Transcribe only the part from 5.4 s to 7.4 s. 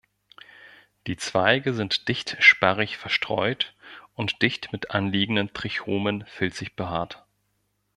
Trichomen filzig behaart.